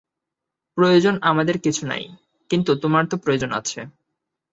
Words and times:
প্রয়োজন 0.77 1.15
আমাদের 1.21 1.55
কিছু 1.59 1.83
নাই, 1.87 2.03
কিন্তু 2.49 2.71
তোমার 2.75 3.03
তো 3.05 3.15
প্রয়োজন 3.17 3.51
আছে। 3.51 3.79